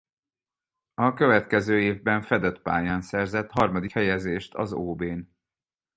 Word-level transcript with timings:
A 0.93 1.13
következő 1.13 1.79
évben 1.79 2.21
fedett 2.21 2.61
pályán 2.61 3.01
szerzett 3.01 3.51
harmadik 3.51 3.91
helyezést 3.91 4.53
az 4.53 4.73
ob-n. 4.73 5.29